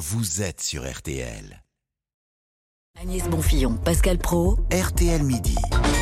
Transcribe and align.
vous 0.00 0.40
êtes 0.40 0.62
sur 0.62 0.90
RTL. 0.90 1.62
Agnès 2.98 3.28
Bonfillon, 3.28 3.76
Pascal 3.76 4.16
Pro, 4.16 4.58
RTL 4.72 5.22
Midi. 5.22 5.56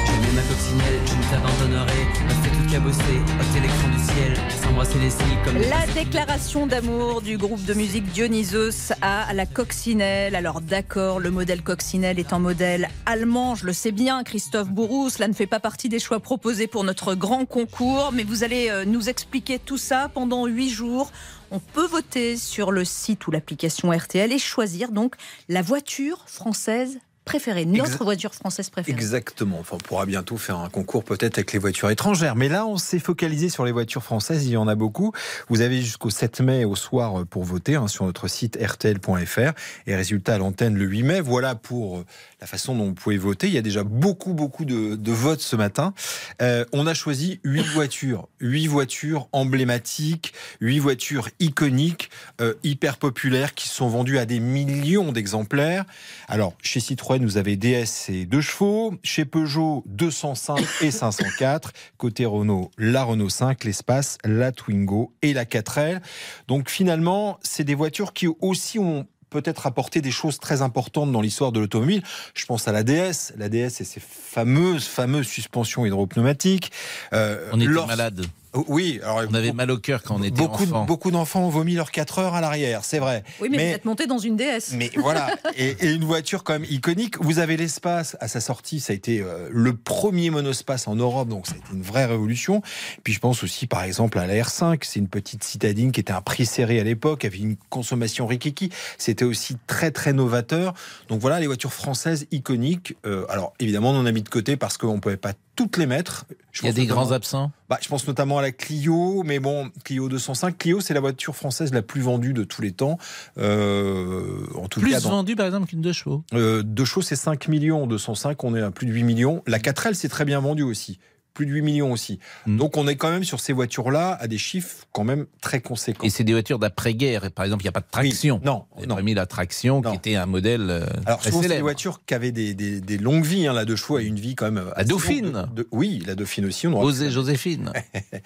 Je 0.09 0.21
mets 0.21 0.35
ma 0.35 0.43
coccinelle, 0.43 1.01
je 1.05 1.15
ne 1.15 1.31
t'abandonnerai. 1.31 2.07
On 2.25 2.43
fait 2.43 2.51
tout 2.51 2.73
cabosser, 2.73 3.01
ôter 3.01 3.61
l'écran 3.61 3.89
du 3.89 4.03
ciel, 4.03 4.37
s'embrasser 4.63 4.99
les 4.99 5.11
cils 5.11 5.39
comme 5.45 5.59
des 5.59 5.69
La 5.69 5.87
déclaration 5.87 6.67
d'amour 6.67 7.21
du 7.21 7.37
groupe 7.37 7.65
de 7.65 7.75
musique 7.75 8.07
Dionysos 8.07 8.93
à 9.03 9.33
la 9.35 9.45
coccinelle. 9.47 10.35
Alors 10.35 10.61
d'accord, 10.61 11.21
le 11.21 11.31
modèle 11.31 11.63
coccinelle 11.63 12.19
est 12.19 12.33
un 12.33 12.39
modèle 12.39 12.89
allemand, 13.07 13.55
je 13.55 13.67
le 13.67 13.73
sais 13.73 13.93
bien, 13.93 14.25
Christophe 14.25 14.71
Bourou. 14.71 15.11
Cela 15.11 15.29
ne 15.29 15.35
fait 15.35 15.47
pas 15.47 15.61
partie 15.61 15.89
des 15.89 15.99
choix 15.99 16.21
proposés 16.21 16.67
pour 16.67 16.85
notre 16.85 17.15
grand 17.15 17.45
concours, 17.45 18.11
mais 18.13 18.25
vous 18.25 18.45
allez 18.45 18.71
euh, 18.71 18.85
nous 18.85 19.09
expliquer 19.09 19.59
tout 19.59 19.79
ça 19.79 20.11
pendant 20.13 20.47
huit 20.47 20.71
jours. 20.71 21.13
On 21.51 21.61
peut 21.61 21.87
voter 21.87 22.37
sur 22.37 22.73
le 22.73 22.85
site 22.85 23.27
ou 23.27 23.31
l'application 23.31 23.91
RTL 23.91 24.33
et 24.33 24.39
choisir 24.39 24.91
donc 24.91 25.17
la 25.49 25.63
voiture 25.63 26.25
française 26.27 26.99
préférée, 27.29 27.65
notre 27.67 27.85
Exact- 27.85 28.03
voiture 28.05 28.35
française 28.35 28.71
préférée. 28.71 28.97
Exactement. 28.97 29.59
Enfin, 29.61 29.77
on 29.77 29.79
pourra 29.85 30.07
bientôt 30.07 30.37
faire 30.39 30.57
un 30.59 30.69
concours 30.71 31.05
peut-être 31.05 31.39
avec 31.39 31.53
les 31.53 31.59
voitures 31.59 31.91
étrangères. 31.91 32.37
Mais 32.37 32.49
là, 32.49 32.67
on 32.67 32.77
s'est 32.79 32.99
focalisé 32.99 33.49
sur 33.51 33.65
les 33.65 33.73
voitures 33.73 34.03
françaises. 34.03 34.47
Il 34.47 34.53
y 34.53 34.57
en 34.57 34.67
a 34.69 34.75
beaucoup. 34.75 35.13
Vous 35.49 35.61
avez 35.61 35.81
jusqu'au 35.83 36.11
7 36.11 36.41
mai 36.41 36.65
au 36.65 36.75
soir 36.75 37.27
pour 37.27 37.45
voter 37.45 37.77
hein, 37.77 37.87
sur 37.89 38.05
notre 38.07 38.29
site 38.29 38.57
rtl.fr. 38.61 39.53
Et 39.87 39.95
résultat 39.95 40.35
à 40.35 40.39
l'antenne 40.39 40.75
le 40.77 40.85
8 40.87 41.03
mai. 41.03 41.21
Voilà 41.21 41.55
pour 41.55 41.99
euh, 41.99 42.05
la 42.41 42.47
façon 42.47 42.75
dont 42.75 42.87
vous 42.87 42.95
pouvez 42.95 43.19
voter. 43.19 43.47
Il 43.49 43.53
y 43.55 43.59
a 43.59 43.63
déjà 43.63 43.85
beaucoup, 43.85 44.33
beaucoup 44.33 44.65
de, 44.65 44.97
de 44.97 45.13
votes 45.13 45.41
ce 45.41 45.57
matin. 45.57 45.93
Euh, 46.41 46.65
on 46.73 46.87
a 46.87 46.95
choisi 46.95 47.41
huit 47.45 47.67
voitures. 47.75 48.29
Huit 48.41 48.67
voitures 48.69 49.29
emblématiques, 49.33 50.33
huit 50.61 50.79
voitures 50.79 51.29
iconiques, 51.41 52.11
euh, 52.41 52.55
hyper 52.65 52.97
populaires, 52.97 53.55
qui 53.55 53.69
sont 53.69 53.89
vendues 53.89 54.19
à 54.19 54.25
des 54.25 54.41
millions 54.41 55.13
d'exemplaires. 55.13 55.85
Alors, 56.29 56.55
chez 56.63 56.81
Citroën, 56.81 57.18
vous 57.25 57.37
avez 57.37 57.57
DS 57.57 58.09
et 58.11 58.27
2 58.27 58.41
chevaux. 58.41 58.95
Chez 59.03 59.25
Peugeot, 59.25 59.83
205 59.87 60.65
et 60.83 60.91
504. 60.91 61.73
Côté 61.97 62.25
Renault, 62.27 62.71
la 62.79 63.05
Renault 63.05 63.29
5, 63.29 63.65
l'Espace, 63.65 64.19
la 64.25 64.53
Twingo 64.53 65.13
et 65.23 65.33
la 65.33 65.45
4L. 65.45 66.01
Donc 66.49 66.71
finalement, 66.71 67.39
c'est 67.43 67.65
des 67.65 67.75
voitures 67.75 68.13
qui 68.13 68.29
aussi 68.41 68.79
ont 68.79 69.07
peut-être 69.31 69.67
apporté 69.67 70.01
des 70.01 70.11
choses 70.11 70.39
très 70.39 70.63
importantes 70.63 71.13
dans 71.13 71.21
l'histoire 71.21 71.53
de 71.53 71.61
l'automobile. 71.61 72.03
Je 72.35 72.47
pense 72.47 72.67
à 72.67 72.73
la 72.73 72.83
DS, 72.83 73.35
la 73.37 73.51
DS 73.51 73.81
et 73.81 73.85
ses 73.85 74.01
fameuses, 74.01 74.87
fameuses 74.87 75.27
suspensions 75.27 75.85
hydropneumatiques. 75.85 76.73
Euh, 77.13 77.49
On 77.53 77.61
était 77.61 77.69
lors- 77.69 77.87
malade. 77.87 78.25
Oui, 78.69 79.01
alors 79.03 79.23
On 79.31 79.35
avait 79.35 79.53
mal 79.53 79.71
au 79.71 79.79
cœur 79.79 80.03
quand 80.03 80.17
on 80.17 80.23
était 80.23 80.31
beaucoup, 80.31 80.65
enfant. 80.65 80.85
beaucoup 80.85 81.11
d'enfants 81.11 81.43
ont 81.45 81.49
vomi 81.49 81.75
leurs 81.75 81.91
4 81.91 82.19
heures 82.19 82.35
à 82.35 82.41
l'arrière, 82.41 82.85
c'est 82.85 82.99
vrai. 82.99 83.23
Oui, 83.41 83.49
mais, 83.51 83.57
vous 83.57 83.75
êtes 83.75 83.85
monté 83.85 84.07
dans 84.07 84.19
une 84.19 84.37
DS. 84.37 84.75
Mais 84.75 84.91
voilà, 84.97 85.35
et, 85.57 85.77
et 85.81 85.93
une 85.93 86.05
voiture 86.05 86.45
quand 86.45 86.55
même 86.55 86.67
iconique. 86.69 87.21
Vous 87.21 87.39
avez 87.39 87.57
l'espace 87.57 88.17
à 88.21 88.29
sa 88.29 88.41
sortie, 88.41 88.81
ça 88.81 88.93
a 88.93 88.97
été 88.97 89.21
euh, 89.21 89.49
le 89.51 89.77
premier 89.77 90.31
monospace 90.31 90.89
en 90.89 90.97
Europe, 90.97 91.29
donc 91.29 91.47
ça 91.47 91.55
a 91.55 91.57
été 91.57 91.67
une 91.73 91.83
vraie 91.83 92.07
révolution. 92.07 92.63
Puis 93.05 93.13
je 93.13 93.21
pense 93.21 93.43
aussi 93.43 93.67
par 93.67 93.83
exemple 93.83 94.19
à 94.19 94.27
la 94.27 94.35
R5, 94.35 94.81
c'est 94.83 94.99
une 94.99 95.09
petite 95.09 95.45
citadine 95.45 95.93
qui 95.93 96.01
était 96.01 96.13
un 96.13 96.23
prix 96.23 96.47
serré 96.47 96.81
à 96.81 96.85
l'époque, 96.85 97.25
avait 97.25 97.39
une 97.39 97.57
consommation 97.71 98.27
rikiki. 98.27 98.71
C'était 98.99 99.25
aussi 99.25 99.57
très 99.67 99.91
très 99.91 100.13
novateur. 100.13 100.75
Donc 101.09 101.21
voilà 101.21 101.41
les 101.41 101.47
voitures 101.47 101.73
françaises 101.73 102.27
iconiques. 102.31 102.97
Euh, 103.07 103.25
alors 103.29 103.53
évidemment 103.61 103.91
on 103.91 103.97
en 104.01 104.07
a 104.07 104.13
mis 104.13 104.23
de 104.23 104.29
côté 104.29 104.57
parce 104.57 104.77
qu'on 104.77 104.95
ne 104.95 105.01
pouvait 105.01 105.17
pas 105.17 105.33
toutes 105.59 105.77
les 105.77 105.87
mettre. 105.87 106.25
Je 106.53 106.63
Il 106.63 106.67
y 106.67 106.69
a 106.69 106.73
des 106.73 106.87
grands 106.87 107.11
absents? 107.11 107.51
bah, 107.69 107.79
je 107.83 107.89
pense 107.89 108.07
notamment 108.07 108.39
à 108.39 108.43
la 108.43 108.53
Clio, 108.53 109.25
mais 109.25 109.41
bon, 109.41 109.71
Clio 109.85 110.09
205. 110.09 110.57
Clio, 110.57 110.81
c'est 110.81 110.95
la 110.95 111.01
voiture 111.01 111.35
française 111.35 111.75
la 111.75 111.83
plus 111.83 112.01
vendue 112.01 112.33
de 112.33 112.45
tous 112.45 112.63
les 112.63 112.71
temps. 112.71 112.97
Euh, 113.39 114.47
en 114.55 114.69
tout 114.69 114.79
Plus 114.81 114.93
cas, 114.93 115.01
dans, 115.01 115.11
vendu 115.11 115.35
par 115.35 115.47
exemple 115.47 115.67
qu'une 115.67 115.81
deux 115.81 115.93
chevaux. 115.93 116.23
euh, 116.33 116.63
deux 116.63 116.85
chevaux, 116.85 117.03
c'est 117.03 117.17
5 117.17 117.49
millions. 117.49 117.89
205, 117.89 118.45
on 118.45 118.55
est 118.55 118.63
à 118.63 118.71
plus 118.71 118.87
de 118.87 118.93
8 118.93 119.03
millions. 119.03 119.43
La 119.49 119.59
4L, 119.59 119.95
c'est 119.95 120.09
très 120.09 120.25
bien 120.25 120.39
vendu 120.39 120.63
aussi. 120.63 121.01
Plus 121.39 121.47
de 121.47 121.53
8 121.53 121.63
millions 121.63 121.93
aussi. 121.93 122.19
Mm. 122.47 122.57
Donc, 122.57 122.77
on 122.77 122.89
est 122.89 122.97
quand 122.97 123.11
même 123.11 123.23
sur 123.23 123.39
ces 123.39 123.53
voitures-là 123.53 124.19
à 124.21 124.27
des 124.27 124.39
chiffres 124.39 124.79
quand 124.91 125.05
même 125.05 125.27
très 125.41 125.61
conséquents. 125.61 126.05
Et 126.05 126.11
c'est 126.11 126.25
des 126.25 126.33
voitures 126.33 126.59
d'après-guerre. 126.59 127.31
Par 127.31 127.45
exemple, 127.45 127.63
il 127.63 127.67
n'y 127.67 127.69
a 127.69 127.73
pas 127.73 127.79
de 127.81 127.87
traction. 127.93 128.41
Oui, 128.43 128.87
non, 128.89 128.97
y 128.97 128.99
a 128.99 129.03
mis 129.03 129.15
la 129.15 129.27
traction 129.27 129.81
Non. 129.81 129.91
qui 129.93 129.97
était 129.97 130.17
un 130.17 130.27
modèle 130.27 130.67
euh, 130.69 130.85
Alors, 131.07 131.21
très 131.21 131.31
souvent, 131.31 131.43
c'est 131.43 131.49
des 131.51 131.61
voitures 131.61 132.01
qui 132.05 132.15
avaient 132.15 132.33
des, 132.33 132.55
des- 132.55 132.81
des 132.81 132.99
longues 132.99 133.25
vies. 133.25 133.47
Hein. 133.47 133.53
La 133.53 133.65
deux 133.65 133.77
chevaux 133.77 133.99
a 133.99 134.03
une 134.03 134.19
vie 134.19 134.35
quand 134.35 134.51
même. 134.51 134.65
La 134.77 134.83
Dauphine. 134.83 135.31
longue 135.31 135.55
de- 135.55 135.63
de- 135.63 135.69
oui, 135.71 136.03
la 136.09 136.17
Dauphine 136.17 136.45
aussi. 136.47 136.67
On 136.67 136.81
Osée 136.81 137.09
Joséphine. 137.13 137.73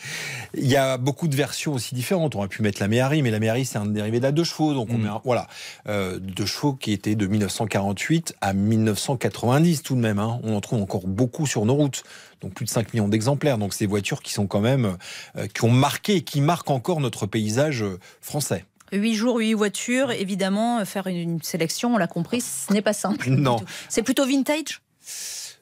Il 0.55 0.67
y 0.67 0.77
a 0.77 0.97
beaucoup 0.97 1.29
de 1.29 1.37
versions 1.37 1.75
aussi 1.75 1.95
différentes. 1.95 2.35
On 2.35 2.39
aurait 2.39 2.49
pu 2.49 2.63
mettre 2.63 2.81
la 2.81 2.89
Méhari, 2.89 3.21
mais 3.21 3.31
la 3.31 3.41
Méhari, 3.41 3.67
c'est 3.67 3.77
un 3.77 3.85
dérivé 3.85 4.19
de 4.21 4.23
la 4.25 4.33
deux 4.33 4.45
chevaux. 4.45 4.73
Donc, 4.73 4.89
on 4.91 4.97
Mm. 4.97 5.03
met 5.03 5.09
un- 5.11 5.21
voilà. 5.25 5.49
Euh, 5.87 6.19
deux 6.19 6.47
chevaux 6.47 6.73
qui 6.73 6.93
étaient 6.93 7.15
de 7.15 7.27
1948 7.27 8.35
à 8.41 8.55
1990 8.55 9.83
tout 9.83 9.95
de 9.97 10.01
même. 10.01 10.19
hein. 10.19 10.41
On 10.43 10.55
en 10.57 10.61
trouve 10.63 10.81
encore 10.81 11.07
beaucoup 11.07 11.47
sur 11.47 11.67
nos 11.67 11.75
routes. 11.75 12.03
Donc, 12.43 12.55
plus 12.55 12.65
de 12.65 12.71
5 12.71 12.93
millions 12.93 13.09
d'exemplaires. 13.09 13.59
Donc, 13.59 13.77
des 13.79 13.87
voitures 13.87 14.23
qui 14.23 14.33
sont 14.33 14.47
quand 14.47 14.61
même, 14.61 14.97
euh, 15.37 15.47
qui 15.47 15.65
ont 15.65 15.71
marqué 15.71 16.17
et 16.17 16.23
qui 16.23 16.41
marquent 16.41 16.71
encore 16.71 17.01
notre 17.01 17.27
paysage 17.27 17.83
euh, 17.83 17.99
français. 18.21 18.65
8 18.93 19.15
jours, 19.15 19.39
8 19.39 19.55
voitures. 19.55 20.11
Évidemment, 20.11 20.85
faire 20.85 21.07
une, 21.07 21.43
sélection, 21.43 21.95
on 21.95 21.99
l'a 21.99 22.07
compris, 22.07 22.41
ce 22.41 22.73
n'est 22.73 22.83
pas 22.83 22.93
simple. 22.93 23.31
Non. 23.31 23.57
C'est 23.89 24.03
plutôt 24.03 24.27
vintage? 24.27 24.81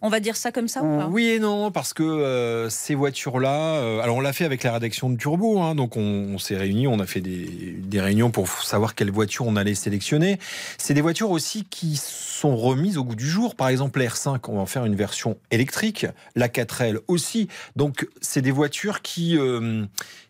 On 0.02 0.08
va 0.08 0.20
dire 0.20 0.36
ça 0.36 0.50
comme 0.50 0.66
ça 0.68 0.82
ou 0.82 0.98
pas? 0.98 1.06
Oui 1.08 1.28
et 1.28 1.38
non, 1.38 1.70
parce 1.70 1.92
que 1.92 2.02
euh, 2.02 2.70
ces 2.70 2.94
voitures-là, 2.94 3.74
euh, 3.76 4.00
alors 4.00 4.16
on 4.16 4.20
l'a 4.20 4.32
fait 4.32 4.44
avec 4.46 4.62
la 4.62 4.72
rédaction 4.72 5.10
de 5.10 5.16
Turbo, 5.16 5.60
hein, 5.60 5.74
donc 5.74 5.96
on, 5.96 6.00
on 6.00 6.38
s'est 6.38 6.56
réunis, 6.56 6.86
on 6.86 7.00
a 7.00 7.06
fait 7.06 7.20
des, 7.20 7.44
des 7.78 8.00
réunions 8.00 8.30
pour 8.30 8.48
savoir 8.48 8.94
quelle 8.94 9.10
voiture 9.10 9.46
on 9.46 9.56
allait 9.56 9.74
sélectionner. 9.74 10.38
C'est 10.78 10.94
des 10.94 11.02
voitures 11.02 11.30
aussi 11.30 11.64
qui 11.64 11.96
sont 12.02 12.56
remises 12.56 12.96
au 12.96 13.04
goût 13.04 13.14
du 13.14 13.28
jour. 13.28 13.54
Par 13.56 13.68
exemple, 13.68 13.98
la 14.00 14.06
R5, 14.06 14.38
on 14.48 14.54
va 14.56 14.60
en 14.62 14.66
faire 14.66 14.86
une 14.86 14.96
version 14.96 15.36
électrique, 15.50 16.06
la 16.34 16.48
4L 16.48 16.98
aussi. 17.06 17.48
Donc 17.76 18.08
c'est 18.22 18.40
des 18.42 18.52
voitures 18.52 19.02
qui 19.02 19.36
euh, 19.36 19.84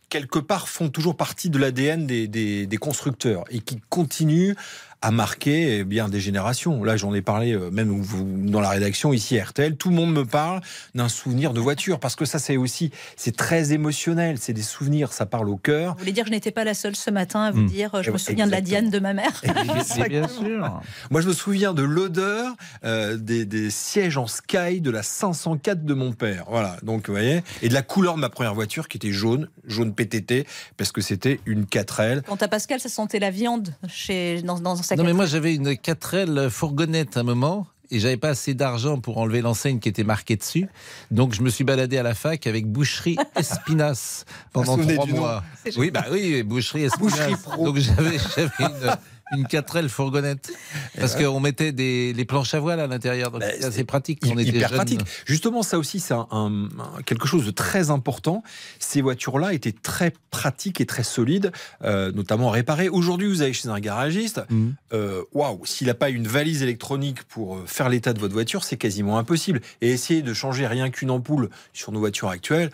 quelque 0.08 0.40
part 0.40 0.68
font 0.68 0.88
toujours 0.88 1.16
partie 1.16 1.50
de 1.50 1.58
l'ADN 1.58 2.06
des, 2.08 2.26
des- 2.26 2.66
des 2.66 2.76
constructeurs 2.76 3.44
et 3.50 3.60
qui 3.60 3.78
continuent 3.88 4.54
à 5.02 5.10
marquer 5.10 5.78
eh 5.78 5.84
bien 5.84 6.08
des 6.08 6.20
générations. 6.20 6.84
Là, 6.84 6.96
j'en 6.96 7.14
ai 7.14 7.22
parlé 7.22 7.52
euh, 7.52 7.70
même 7.70 8.02
dans 8.50 8.60
la 8.60 8.68
rédaction 8.68 9.12
ici 9.12 9.38
à 9.38 9.44
RTL. 9.44 9.76
Tout 9.76 9.88
le 9.90 9.94
monde 9.94 10.12
me 10.12 10.24
parle 10.24 10.60
d'un 10.94 11.08
souvenir 11.08 11.52
de 11.52 11.60
voiture 11.60 11.98
parce 12.00 12.16
que 12.16 12.24
ça, 12.24 12.38
c'est 12.38 12.56
aussi 12.56 12.90
c'est 13.16 13.34
très 13.36 13.72
émotionnel. 13.72 14.36
C'est 14.38 14.52
des 14.52 14.62
souvenirs, 14.62 15.12
ça 15.12 15.26
parle 15.26 15.48
au 15.48 15.56
cœur. 15.56 15.94
Vous 15.94 16.00
voulez 16.00 16.12
dire 16.12 16.24
que 16.24 16.28
je 16.30 16.34
n'étais 16.34 16.50
pas 16.50 16.64
la 16.64 16.74
seule 16.74 16.96
ce 16.96 17.10
matin 17.10 17.42
à 17.42 17.50
vous 17.50 17.60
Hmm. 17.60 17.66
dire 17.66 17.94
euh, 17.94 18.02
je 18.02 18.10
Eh 18.10 18.12
me 18.12 18.18
souviens 18.18 18.46
de 18.46 18.50
la. 18.52 18.60
Diane 18.60 18.90
de 18.90 18.98
ma 18.98 19.14
mère 19.14 19.40
Mais 19.98 20.08
bien 20.08 20.28
sûr. 20.28 20.80
Moi, 21.10 21.20
je 21.22 21.28
me 21.28 21.32
souviens 21.32 21.72
de 21.72 21.82
l'odeur 21.82 22.54
euh, 22.84 23.16
des, 23.16 23.44
des 23.46 23.70
sièges 23.70 24.16
en 24.18 24.26
Sky 24.26 24.80
de 24.80 24.90
la 24.90 25.02
504 25.02 25.84
de 25.84 25.94
mon 25.94 26.12
père. 26.12 26.44
Voilà. 26.48 26.76
Donc, 26.82 27.06
vous 27.08 27.14
voyez, 27.14 27.42
et 27.62 27.68
de 27.68 27.74
la 27.74 27.82
couleur 27.82 28.16
de 28.16 28.20
ma 28.20 28.28
première 28.28 28.54
voiture 28.54 28.86
qui 28.88 28.98
était 28.98 29.12
jaune, 29.12 29.48
jaune 29.66 29.94
PTT, 29.94 30.46
parce 30.76 30.92
que 30.92 31.00
c'était 31.00 31.40
une 31.46 31.64
4L. 31.64 32.22
Quant 32.22 32.36
à 32.36 32.48
Pascal, 32.48 32.80
ça 32.80 32.88
sentait 32.90 33.18
la 33.18 33.30
viande 33.30 33.74
chez, 33.88 34.42
dans, 34.42 34.58
dans 34.60 34.76
sa 34.90 34.96
Non, 34.96 35.04
mais 35.04 35.12
moi 35.12 35.26
j'avais 35.26 35.54
une 35.54 35.72
4L 35.72 36.50
fourgonnette 36.50 37.16
à 37.16 37.20
un 37.20 37.24
moment. 37.24 37.66
Et 37.92 37.98
j'avais 37.98 38.16
pas 38.16 38.28
assez 38.28 38.54
d'argent 38.54 39.00
pour 39.00 39.18
enlever 39.18 39.40
l'enseigne 39.40 39.80
qui 39.80 39.88
était 39.88 40.04
marquée 40.04 40.36
dessus. 40.36 40.68
Donc 41.10 41.34
je 41.34 41.42
me 41.42 41.50
suis 41.50 41.64
baladé 41.64 41.98
à 41.98 42.04
la 42.04 42.14
fac 42.14 42.46
avec 42.46 42.66
Boucherie 42.66 43.16
Espinasse 43.34 44.26
pendant 44.52 44.78
trois 44.78 45.06
mois. 45.06 45.42
Oui, 45.76 45.90
bah 45.90 46.04
oui, 46.12 46.44
Boucherie 46.44 46.84
Espinasse. 46.84 47.16
Boucherie 47.16 47.34
Pro. 47.42 47.64
Donc 47.64 47.78
j'avais 47.78 48.16
une, 48.60 48.96
une 49.32 49.44
4L 49.44 49.88
fourgonnette. 49.88 50.52
Parce 50.98 51.14
qu'on 51.16 51.40
mettait 51.40 51.72
des, 51.72 52.12
les 52.12 52.24
planches 52.24 52.54
à 52.54 52.60
voile 52.60 52.80
à 52.80 52.86
l'intérieur. 52.86 53.30
Donc 53.30 53.40
Bah, 53.40 53.46
c'est 53.58 53.64
assez 53.64 53.84
pratique 53.84 54.20
quand 54.22 54.30
on 54.30 54.38
était 54.38 54.50
hyper 54.50 54.68
jeune. 54.68 54.76
pratique. 54.76 55.00
Justement, 55.24 55.62
ça 55.62 55.78
aussi, 55.78 56.00
c'est 56.00 56.14
un, 56.14 56.26
un- 56.30 56.64
un- 56.78 57.02
quelque 57.04 57.26
chose 57.26 57.44
de 57.46 57.50
très 57.50 57.90
important. 57.90 58.42
Ces 58.78 59.00
voitures-là 59.02 59.52
étaient 59.54 59.72
très 59.72 60.12
pratiques 60.30 60.80
et 60.80 60.86
très 60.86 61.04
solides, 61.04 61.52
euh, 61.84 62.12
notamment 62.12 62.48
à 62.48 62.52
réparer. 62.52 62.88
Aujourd'hui, 62.88 63.28
vous 63.28 63.42
allez 63.42 63.52
chez 63.52 63.68
un 63.68 63.80
garagiste. 63.80 64.40
Mhm. 64.50 64.74
euh, 64.92 65.22
Waouh, 65.32 65.64
s'il 65.64 65.86
n'a 65.86 65.94
pas 65.94 66.10
une 66.10 66.26
valise 66.26 66.62
électronique 66.62 67.22
pour 67.24 67.56
euh, 67.56 67.64
faire 67.66 67.88
l'état 67.88 68.12
de 68.12 68.18
votre 68.20 68.32
voiture, 68.34 68.64
c'est 68.64 68.76
quasiment 68.76 69.18
impossible. 69.18 69.60
Et 69.80 69.90
essayer 69.90 70.22
de 70.22 70.34
changer 70.34 70.66
rien 70.66 70.90
qu'une 70.90 71.10
ampoule 71.10 71.50
sur 71.72 71.92
nos 71.92 72.00
voitures 72.00 72.28
actuelles. 72.28 72.70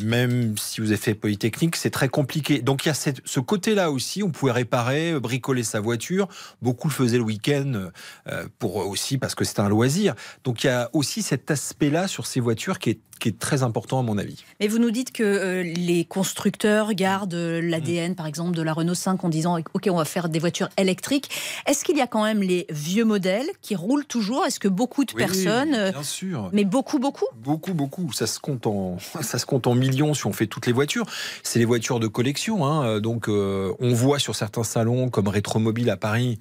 Même 0.00 0.56
si 0.58 0.80
vous 0.80 0.88
avez 0.88 0.96
fait 0.96 1.14
Polytechnique, 1.14 1.76
c'est 1.76 1.90
très 1.90 2.08
compliqué. 2.08 2.60
Donc 2.62 2.84
il 2.84 2.88
y 2.88 2.90
a 2.90 2.94
cette- 2.94 3.20
ce 3.24 3.40
côté-là 3.40 3.90
aussi, 3.90 4.22
on 4.22 4.30
pouvait 4.30 4.52
réparer, 4.52 5.18
bricoler 5.20 5.62
sa 5.62 5.80
voiture. 5.80 6.28
Beaucoup 6.62 6.88
le 6.88 6.92
faisaient 6.94 7.18
le 7.18 7.24
week-end 7.24 7.88
euh, 8.28 8.44
pour 8.58 8.76
aussi 8.76 9.18
parce 9.18 9.34
que 9.34 9.44
c'était 9.44 9.60
un 9.60 9.68
loisir. 9.68 10.14
Donc 10.44 10.64
il 10.64 10.68
y 10.68 10.70
a 10.70 10.90
aussi 10.92 11.22
cet 11.22 11.50
aspect-là 11.50 12.08
sur 12.08 12.26
ces 12.26 12.40
voitures 12.40 12.78
qui 12.78 12.90
est, 12.90 12.98
qui 13.20 13.28
est 13.28 13.38
très 13.38 13.62
important 13.62 14.00
à 14.00 14.02
mon 14.02 14.18
avis. 14.18 14.44
Mais 14.60 14.68
vous 14.68 14.78
nous 14.78 14.90
dites 14.90 15.12
que 15.12 15.22
euh, 15.22 15.62
les 15.62 16.04
constructeurs 16.04 16.92
gardent 16.94 17.34
euh, 17.34 17.60
l'ADN, 17.62 18.14
par 18.16 18.26
exemple, 18.26 18.56
de 18.56 18.62
la 18.62 18.72
Renault 18.72 18.94
5 18.94 19.22
en 19.24 19.28
disant 19.28 19.58
OK, 19.72 19.88
on 19.90 19.96
va 19.96 20.04
faire 20.04 20.28
des 20.28 20.38
voitures 20.40 20.68
électriques. 20.76 21.30
Est-ce 21.66 21.84
qu'il 21.84 21.96
y 21.96 22.00
a 22.00 22.06
quand 22.06 22.24
même 22.24 22.42
les 22.42 22.66
vieux 22.70 23.04
modèles 23.04 23.46
qui 23.62 23.76
roulent 23.76 24.04
toujours? 24.04 24.44
Est-ce 24.44 24.58
que 24.60 24.68
beaucoup 24.68 25.04
de 25.04 25.12
personnes, 25.12 25.90
bien 25.92 26.02
sûr. 26.02 26.50
mais 26.52 26.64
beaucoup, 26.64 26.98
beaucoup? 26.98 27.26
Beaucoup, 27.36 27.72
beaucoup. 27.74 28.12
Ça 28.12 28.26
se 28.26 28.38
compte 28.40 28.66
en, 28.66 28.98
ça 29.22 29.38
se 29.38 29.46
compte 29.46 29.63
en 29.66 29.74
millions 29.74 30.14
si 30.14 30.26
on 30.26 30.32
fait 30.32 30.46
toutes 30.46 30.66
les 30.66 30.72
voitures. 30.72 31.06
C'est 31.42 31.58
les 31.58 31.64
voitures 31.64 32.00
de 32.00 32.06
collection. 32.06 32.66
Hein. 32.66 33.00
Donc, 33.00 33.28
euh, 33.28 33.72
on 33.80 33.92
voit 33.92 34.18
sur 34.18 34.34
certains 34.34 34.64
salons 34.64 35.08
comme 35.08 35.28
Rétromobile 35.28 35.90
à 35.90 35.96
Paris. 35.96 36.38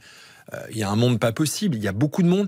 Euh, 0.53 0.57
Il 0.71 0.77
y 0.77 0.83
a 0.83 0.89
un 0.89 0.95
monde 0.95 1.19
pas 1.19 1.31
possible, 1.31 1.75
il 1.77 1.83
y 1.83 1.87
a 1.87 1.91
beaucoup 1.93 2.23
de 2.23 2.27
monde. 2.27 2.47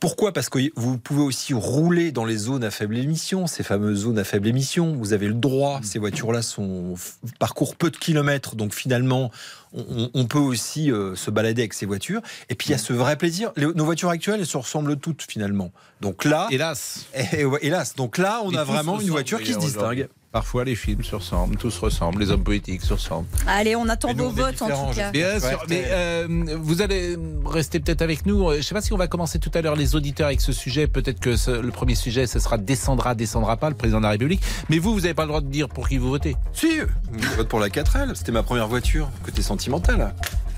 Pourquoi? 0.00 0.32
Parce 0.32 0.48
que 0.48 0.58
vous 0.76 0.98
pouvez 0.98 1.22
aussi 1.22 1.52
rouler 1.54 2.10
dans 2.12 2.24
les 2.24 2.36
zones 2.36 2.64
à 2.64 2.70
faible 2.70 2.96
émission, 2.98 3.46
ces 3.46 3.62
fameuses 3.62 4.00
zones 4.00 4.18
à 4.18 4.24
faible 4.24 4.48
émission. 4.48 4.94
Vous 4.96 5.12
avez 5.12 5.28
le 5.28 5.34
droit, 5.34 5.80
ces 5.82 5.98
voitures-là 5.98 6.42
sont 6.42 6.94
parcourent 7.38 7.76
peu 7.76 7.90
de 7.90 7.96
kilomètres, 7.96 8.56
donc 8.56 8.72
finalement, 8.74 9.30
on, 9.72 10.10
on 10.14 10.24
peut 10.26 10.38
aussi 10.38 10.90
euh, 10.90 11.14
se 11.14 11.30
balader 11.30 11.62
avec 11.62 11.74
ces 11.74 11.86
voitures. 11.86 12.22
Et 12.48 12.54
puis 12.54 12.68
il 12.68 12.70
y 12.72 12.74
a 12.74 12.78
ce 12.78 12.92
vrai 12.92 13.16
plaisir. 13.16 13.52
Les- 13.56 13.66
nos 13.74 13.84
voitures 13.84 14.08
actuelles, 14.10 14.40
elles 14.40 14.46
se 14.46 14.56
ressemblent 14.56 14.96
toutes 14.96 15.22
finalement. 15.28 15.70
Donc 16.00 16.24
là, 16.24 16.48
Hélas. 16.50 17.06
et 17.32 17.44
ouais, 17.44 17.58
hélas, 17.62 17.94
donc 17.94 18.16
là, 18.18 18.40
on 18.44 18.52
Et 18.52 18.56
a 18.56 18.64
vraiment 18.64 18.98
une 19.00 19.10
voiture 19.10 19.40
qui 19.42 19.52
se 19.52 19.58
distingue. 19.58 20.08
Parfois, 20.32 20.62
les 20.64 20.76
films 20.76 21.02
se 21.02 21.16
ressemblent, 21.16 21.56
tous 21.56 21.72
se 21.72 21.80
ressemblent, 21.80 22.20
les 22.20 22.30
hommes 22.30 22.44
politiques 22.44 22.82
se 22.82 22.92
ressemblent. 22.92 23.26
Allez, 23.48 23.74
on 23.74 23.88
attend 23.88 24.14
vos 24.14 24.30
votes 24.30 24.62
en 24.62 24.68
tout 24.90 24.94
cas. 24.94 25.10
Bien 25.10 25.32
Ouais, 25.34 25.40
sûr, 25.40 25.64
mais 25.68 25.82
euh, 25.88 26.56
vous 26.62 26.82
allez 26.82 27.16
rester 27.44 27.80
peut-être 27.80 28.00
avec 28.02 28.26
nous. 28.26 28.48
Je 28.52 28.58
ne 28.58 28.62
sais 28.62 28.72
pas 28.74 28.80
si 28.80 28.92
on 28.92 28.96
va 28.96 29.08
commencer 29.08 29.40
tout 29.40 29.50
à 29.54 29.60
l'heure 29.60 29.74
les 29.74 29.96
auditeurs 29.96 30.28
avec 30.28 30.40
ce 30.40 30.52
sujet. 30.52 30.86
Peut-être 30.86 31.18
que 31.18 31.34
ce- 31.34 31.50
le 31.60 31.72
premier 31.72 31.96
sujet, 31.96 32.28
ce 32.28 32.38
sera 32.38 32.58
descendra, 32.58 33.16
descendra 33.16 33.56
pas, 33.56 33.70
le 33.70 33.74
président 33.76 33.98
de 33.98 34.04
la 34.04 34.10
République. 34.10 34.40
Mais 34.68 34.78
vous, 34.78 34.92
vous 34.94 35.00
n'avez 35.00 35.14
pas 35.14 35.22
le 35.24 35.28
droit 35.28 35.40
de 35.40 35.48
dire 35.48 35.68
pour 35.68 35.88
qui 35.88 35.98
vous 35.98 36.10
votez. 36.10 36.36
Si, 36.52 36.78
je 36.78 37.28
vote 37.36 37.48
pour 37.48 37.58
la 37.58 37.68
4L. 37.68 38.14
C'était 38.14 38.30
ma 38.30 38.44
première 38.44 38.68
voiture, 38.68 39.10
côté 39.24 39.42
sentimental. 39.42 40.14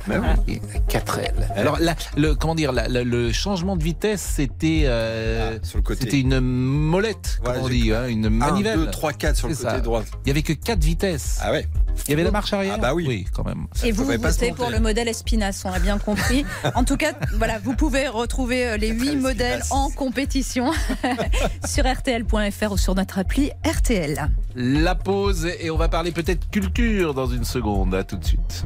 Oui. 0.08 0.14
Et 0.48 0.60
la 0.72 0.80
4L. 0.80 1.32
Alors, 1.54 1.78
la- 1.80 1.94
le, 2.16 2.34
comment 2.34 2.54
dire, 2.54 2.72
la- 2.72 2.88
la- 2.88 3.04
le 3.04 3.32
changement 3.32 3.76
de 3.76 3.82
vitesse, 3.82 4.20
c'était 4.36 4.82
euh, 4.86 5.58
Ah, 5.62 6.12
une 6.12 6.40
molette, 6.40 7.38
comme 7.44 7.54
Ouais, 7.54 7.60
on 7.62 7.68
j'ai- 7.68 7.74
dit, 7.80 7.92
hein, 7.92 8.06
une 8.08 8.26
1, 8.26 8.30
manivelle. 8.30 8.78
2, 8.78 8.90
3, 8.90 9.12
4 9.12 9.36
sur 9.36 9.48
le 9.48 9.54
côté 9.54 9.68
ça. 9.68 9.80
droit. 9.80 10.02
Il 10.24 10.28
y 10.28 10.30
avait 10.30 10.42
que 10.42 10.52
quatre 10.52 10.82
vitesses. 10.82 11.38
Ah 11.42 11.52
ouais. 11.52 11.66
Il 12.06 12.10
y 12.10 12.12
avait 12.14 12.24
la 12.24 12.30
marche 12.30 12.52
arrière. 12.52 12.74
Ah 12.76 12.80
bah 12.80 12.94
oui. 12.94 13.04
Oui, 13.06 13.26
quand 13.32 13.44
même. 13.44 13.66
Et 13.84 13.92
vous 13.92 14.10
se 14.10 14.16
votez 14.16 14.52
pour 14.52 14.70
le 14.70 14.80
modèle 14.80 15.08
Espinas, 15.08 15.62
on 15.64 15.72
a 15.72 15.78
bien 15.78 15.98
compris. 15.98 16.44
En 16.74 16.84
tout 16.84 16.96
cas, 16.96 17.12
voilà, 17.34 17.58
vous 17.58 17.74
pouvez 17.74 18.08
retrouver 18.08 18.66
euh, 18.66 18.76
les 18.76 18.88
huit 18.88 19.16
modèles 19.16 19.62
en 19.70 19.90
compétition 19.90 20.72
sur 21.66 21.84
rtl.fr 21.84 22.72
ou 22.72 22.76
sur 22.76 22.94
notre 22.94 23.18
appli 23.18 23.50
RTL. 23.64 24.28
La 24.54 24.94
pause 24.94 25.48
et 25.60 25.70
on 25.70 25.76
va 25.76 25.88
parler 25.88 26.12
peut-être 26.12 26.48
culture 26.50 27.14
dans 27.14 27.26
une 27.26 27.44
seconde. 27.44 27.94
À 27.94 28.04
tout 28.04 28.16
de 28.16 28.24
suite. 28.24 28.64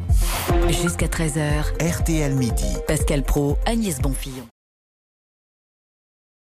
Jusqu'à 0.82 1.06
13h, 1.06 1.62
RTL 1.80 2.34
Midi. 2.34 2.76
Pascal 2.86 3.22
Pro, 3.22 3.58
Agnès 3.66 4.00
Bonfillon. 4.00 4.46